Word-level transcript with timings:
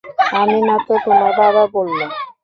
আমি 0.33 0.57
না 0.67 0.75
তো, 0.87 0.93
তোমার 1.05 1.31
বাবা 1.39 1.63
বললো! 1.75 2.05